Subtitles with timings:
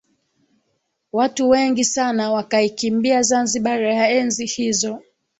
[1.13, 4.99] Watu wengi sana wakaikimbia Zanzibar ya enzi hizo